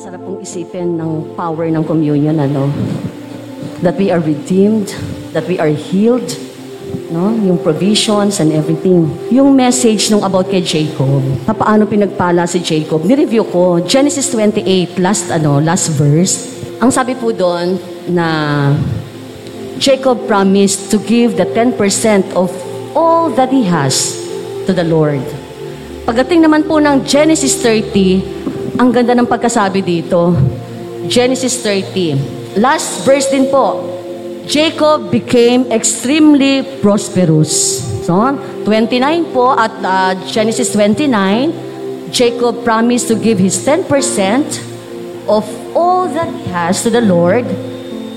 [0.00, 2.72] Masarap pong isipin ng power ng communion, ano?
[3.84, 4.96] That we are redeemed,
[5.36, 6.24] that we are healed,
[7.12, 7.36] no?
[7.44, 9.12] Yung provisions and everything.
[9.28, 15.28] Yung message nung about kay Jacob, paano pinagpala si Jacob, ni-review ko, Genesis 28, last,
[15.28, 16.64] ano, last verse.
[16.80, 17.76] Ang sabi po doon
[18.08, 18.26] na
[19.76, 21.76] Jacob promised to give the 10%
[22.32, 22.48] of
[22.96, 24.16] all that he has
[24.64, 25.20] to the Lord.
[26.08, 28.39] Pagdating naman po ng Genesis 30,
[28.80, 30.32] ang ganda ng pagkasabi dito.
[31.04, 32.56] Genesis 30.
[32.56, 33.84] Last verse din po.
[34.48, 37.84] Jacob became extremely prosperous.
[38.08, 38.16] So,
[38.64, 43.84] 29 po at uh, Genesis 29, Jacob promised to give his 10%
[45.28, 45.44] of
[45.76, 47.44] all that he has to the Lord.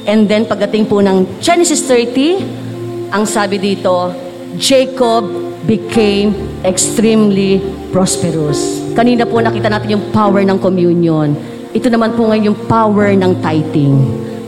[0.07, 4.15] And then pagdating po ng Genesis 30, ang sabi dito,
[4.55, 6.35] Jacob became
[6.67, 8.83] extremely prosperous.
[8.93, 11.33] Kanina po nakita natin yung power ng communion.
[11.73, 13.95] Ito naman po ngayon yung power ng tithing.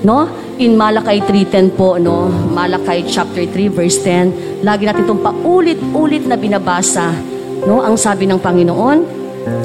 [0.05, 0.29] No?
[0.61, 2.29] In Malakay 3.10 po, no?
[2.29, 7.11] Malakay chapter 3 verse 10, lagi natin itong paulit-ulit na binabasa.
[7.65, 7.81] No?
[7.81, 8.97] Ang sabi ng Panginoon,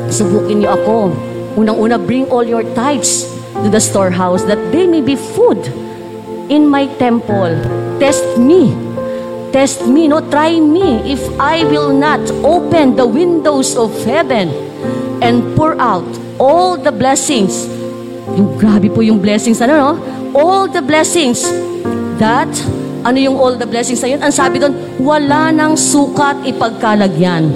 [0.08, 1.12] subukin niyo ako.
[1.60, 3.28] Unang-una, bring all your tithes
[3.60, 5.60] to the storehouse that they may be food
[6.48, 7.52] in my temple.
[8.00, 8.89] Test me
[9.50, 10.22] Test me, no?
[10.30, 14.54] Try me if I will not open the windows of heaven
[15.18, 16.06] and pour out
[16.38, 17.66] all the blessings.
[18.38, 19.90] Yung grabe po yung blessings, ano, no?
[20.38, 21.42] All the blessings
[22.22, 22.46] that,
[23.02, 24.22] ano yung all the blessings na yun?
[24.22, 24.70] Ang sabi doon,
[25.02, 27.50] wala nang sukat ipagkalagyan.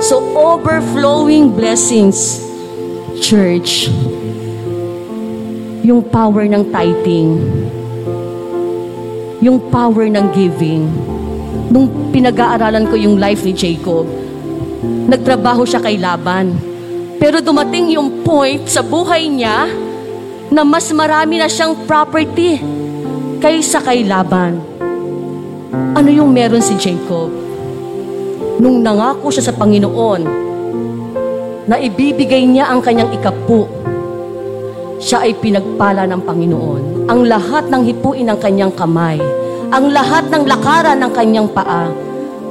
[0.00, 2.40] So, overflowing blessings.
[3.20, 3.92] Church,
[5.84, 7.36] yung power ng tithing,
[9.44, 10.88] yung power ng giving,
[11.70, 14.04] nung pinag-aaralan ko yung life ni Jacob,
[15.08, 16.56] nagtrabaho siya kay Laban.
[17.20, 19.70] Pero dumating yung point sa buhay niya
[20.52, 22.60] na mas marami na siyang property
[23.40, 24.60] kaysa kay Laban.
[25.94, 27.32] Ano yung meron si Jacob?
[28.60, 30.22] Nung nangako siya sa Panginoon
[31.64, 33.66] na ibibigay niya ang kanyang ikapu,
[35.00, 36.82] siya ay pinagpala ng Panginoon.
[37.10, 39.18] Ang lahat ng hipuin ng kanyang kamay
[39.74, 41.90] ang lahat ng lakaran ng kanyang paa.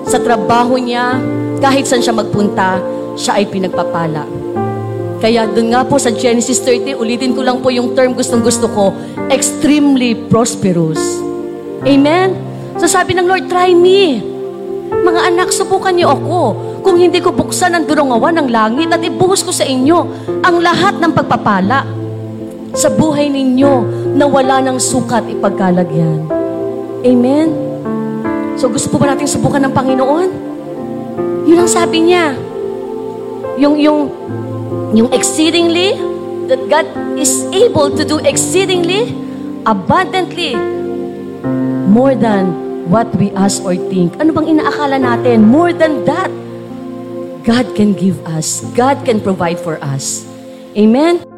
[0.03, 1.15] Sa trabaho niya,
[1.63, 2.83] kahit saan siya magpunta,
[3.15, 4.27] siya ay pinagpapala.
[5.23, 8.67] Kaya doon nga po sa Genesis 30, ulitin ko lang po yung term gustong gusto
[8.67, 8.91] ko,
[9.31, 10.99] extremely prosperous.
[11.87, 12.35] Amen?
[12.75, 14.19] So sabi ng Lord, try me.
[14.91, 16.39] Mga anak, subukan niyo ako.
[16.83, 20.03] Kung hindi ko buksan ang durungawan ng langit at ibuhos ko sa inyo
[20.43, 21.87] ang lahat ng pagpapala
[22.75, 23.73] sa buhay ninyo
[24.19, 26.32] na wala ng sukat ipagkalagyan.
[27.03, 27.47] Amen?
[28.55, 30.29] So gusto po ba natin subukan ng Panginoon?
[31.45, 32.31] Yun ang sabi niya.
[33.59, 34.09] Yung, yung,
[34.95, 36.13] yung exceedingly,
[36.47, 36.87] that God
[37.17, 39.15] is able to do exceedingly,
[39.65, 40.55] abundantly,
[41.87, 44.15] more than what we ask or think.
[44.19, 45.47] Ano bang inaakala natin?
[45.47, 46.31] More than that.
[47.43, 48.63] God can give us.
[48.75, 50.23] God can provide for us.
[50.75, 51.32] Amen?